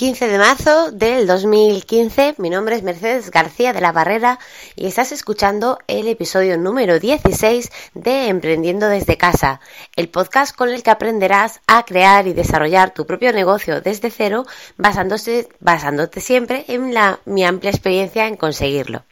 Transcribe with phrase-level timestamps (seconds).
[0.00, 2.36] 15 de marzo del 2015.
[2.38, 4.38] Mi nombre es Mercedes García de la Barrera
[4.74, 9.60] y estás escuchando el episodio número 16 de Emprendiendo desde casa,
[9.96, 14.46] el podcast con el que aprenderás a crear y desarrollar tu propio negocio desde cero,
[14.78, 19.04] basándose, basándote siempre en la, mi amplia experiencia en conseguirlo.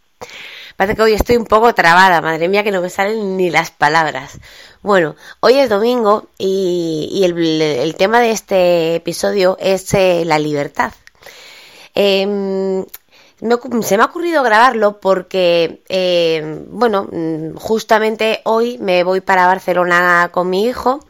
[0.79, 3.72] Parece que hoy estoy un poco trabada, madre mía, que no me salen ni las
[3.72, 4.38] palabras.
[4.80, 10.93] Bueno, hoy es domingo y, el, tema de este episodio es eh, la libertad.
[11.96, 12.84] Em,
[13.82, 17.08] se me ha ocurrido grabarlo porque, em, bueno,
[17.56, 21.00] justamente hoy me voy para Barcelona con mi hijo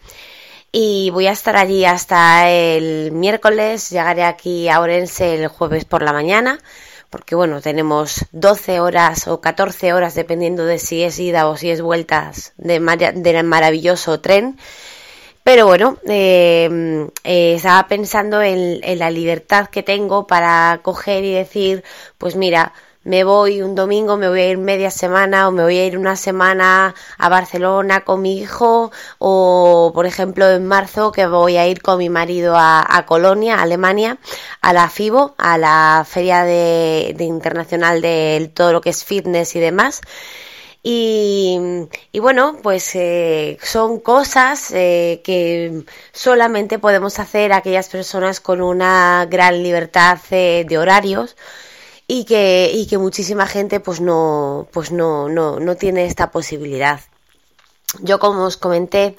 [0.72, 3.90] y voy a estar allí hasta el miércoles.
[3.90, 6.58] Llegaré aquí a Orense el jueves por la mañana
[7.10, 11.70] porque bueno, tenemos 12 horas o 14 horas dependiendo de si es ida o si
[11.70, 12.80] es vueltas de
[13.14, 14.58] del maravilloso tren.
[15.44, 21.32] Pero bueno, eh, eh, estaba pensando en, en la libertad que tengo para coger y
[21.32, 21.84] decir,
[22.18, 22.74] pues mira,
[23.08, 25.96] me voy un domingo, me voy a ir media semana o me voy a ir
[25.96, 31.66] una semana a Barcelona con mi hijo o por ejemplo en marzo que voy a
[31.66, 34.18] ir con mi marido a, Colonia, Alemania,
[34.60, 39.60] a la FIBO, a la Feria de, Internacional de todo lo que es fitness y
[39.60, 40.02] demás.
[40.82, 41.58] Y,
[42.20, 49.62] bueno, pues eh, son cosas eh, que solamente podemos hacer aquellas personas con una gran
[49.62, 51.36] libertad eh, de horarios
[52.10, 57.00] y que, y que muchísima gente pues no, pues no, no, no tiene esta posibilidad.
[58.00, 59.16] Yo como os comenté,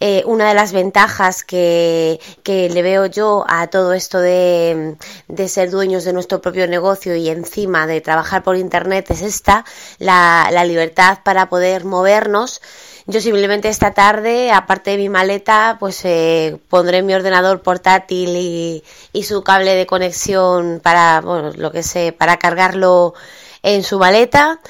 [0.00, 4.96] eh, una de las ventajas que, que, le veo yo a todo esto de,
[5.28, 9.64] de, ser dueños de nuestro propio negocio y encima de trabajar por internet es esta,
[9.98, 12.60] la, la libertad para poder movernos
[13.06, 18.84] yo simplemente esta tarde, aparte de mi maleta, pues eh, pondré mi ordenador portátil y,
[19.12, 23.14] y, su cable de conexión para, bueno, lo que sé, para cargarlo
[23.62, 24.60] en su maleta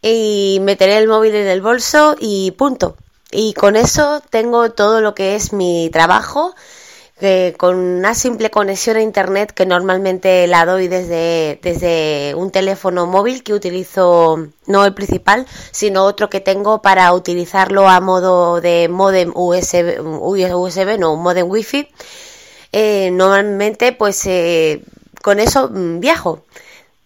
[0.00, 2.96] y meteré el móvil en el bolso y punto.
[3.32, 6.54] Y con eso tengo todo lo que es mi trabajo,
[7.58, 13.42] con una simple conexión a internet que normalmente la doy desde, desde un teléfono móvil
[13.42, 19.32] que utilizo, no el principal, sino otro que tengo para utilizarlo a modo de modem
[19.34, 21.88] USB, USB no, modem wifi.
[22.72, 24.82] Eh, normalmente pues eh,
[25.22, 26.44] con eso mm, viajo.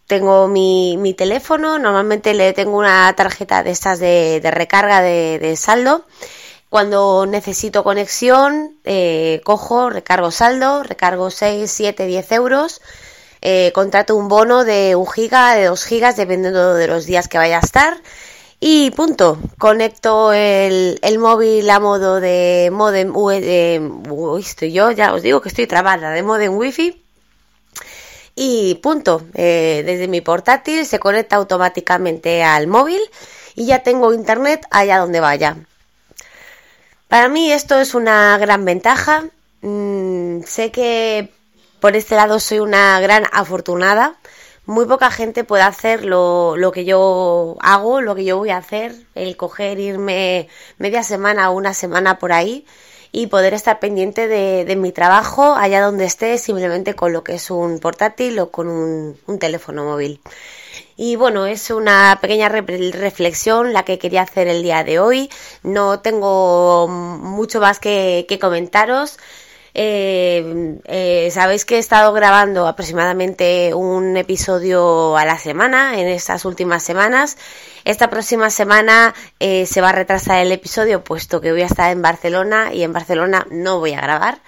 [0.06, 6.04] Tengo mi, mi, teléfono, normalmente le tengo una tarjeta de estas de, recarga de, saldo
[6.69, 12.81] cuando necesito conexión, eh, cojo, recargo saldo, recargo 6, 7, 10 euros,
[13.41, 17.38] eh, contrato un bono de 1 giga, de 2 gigas, dependiendo de los días que
[17.38, 17.97] vaya a estar.
[18.66, 25.41] Y punto, conecto el, móvil a modo de modem, uy, estoy yo, ya os digo
[25.42, 27.03] que estoy trabada, de modem wifi.
[28.34, 33.00] Y punto, eh, desde mi portátil se conecta automáticamente al móvil
[33.55, 35.56] y ya tengo internet allá donde vaya.
[37.09, 39.25] Para mí esto es una gran ventaja.
[39.61, 41.33] Mm, sé que
[41.81, 44.17] por este lado soy una gran afortunada.
[44.66, 48.95] Muy poca gente puede hacer lo, que yo hago, lo que yo voy a hacer,
[49.15, 52.66] el coger, irme media semana o una semana por ahí
[53.16, 57.48] y poder estar pendiente de, mi trabajo allá donde esté simplemente con lo que es
[57.48, 60.20] un portátil o con un teléfono móvil.
[60.97, 65.30] Y bueno, es una pequeña reflexión la que quería hacer el día de hoy.
[65.62, 69.19] No tengo mucho más que, comentaros.
[69.76, 76.44] Eh, eh, sabéis que he estado grabando aproximadamente un episodio a la semana en estas
[76.44, 77.36] últimas semanas.
[77.84, 81.90] Esta próxima semana eh, se va a retrasar el episodio puesto que voy a estar
[81.90, 84.38] en Barcelona y en Barcelona no voy a grabar.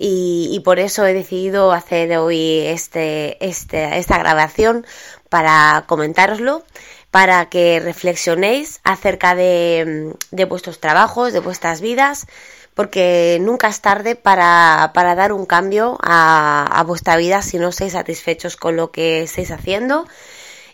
[0.00, 4.86] Y, por eso he decidido hacer hoy este, este, esta grabación
[5.28, 6.62] para comentároslo,
[7.10, 12.28] para que reflexionéis acerca de, de vuestros trabajos, de vuestras vidas,
[12.78, 17.70] porque nunca es tarde para, para dar un cambio a, a, vuestra vida si no
[17.70, 20.06] estáis satisfechos con lo que estáis haciendo.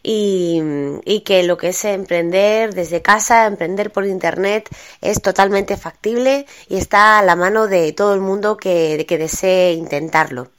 [0.03, 0.61] Y,
[1.07, 4.69] y, que lo que es emprender desde casa, emprender por internet,
[5.01, 9.73] es totalmente factible y está a la mano de todo el mundo que, que desee
[9.73, 10.51] intentarlo.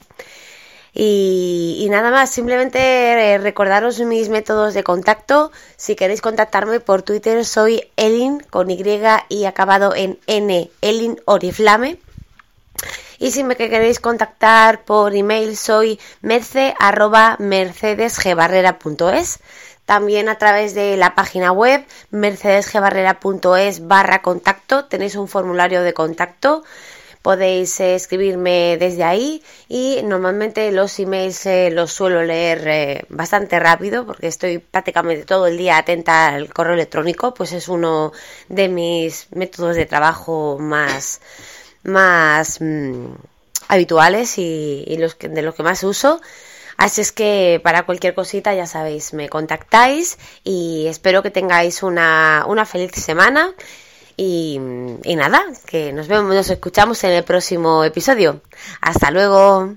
[0.98, 5.52] Y, nada más, simplemente eh, recordaros mis métodos de contacto.
[5.76, 8.82] Si queréis contactarme por Twitter, soy Elin con Y
[9.28, 11.98] y acabado en N, Elin Oriflame.
[13.18, 17.36] Y si me queréis contactar por email, soy merce arroba.
[19.84, 26.64] También a través de la página web mercedesgbarrera.es barra contacto tenéis un formulario de contacto
[27.26, 33.58] podéis eh, escribirme desde ahí y normalmente los emails eh, los suelo leer eh, bastante
[33.58, 38.12] rápido porque estoy prácticamente todo el día atenta al correo electrónico, pues es uno
[38.48, 41.20] de mis métodos de trabajo más,
[41.82, 43.06] más mm,
[43.66, 46.20] habituales y, de los que más uso.
[46.76, 52.44] Así es que para cualquier cosita ya sabéis, me contactáis y espero que tengáis una,
[52.46, 53.52] una feliz semana.
[54.16, 54.58] Y,
[55.04, 58.40] y nada, que nos vemos, nos escuchamos en el próximo episodio.
[58.80, 59.76] Hasta luego.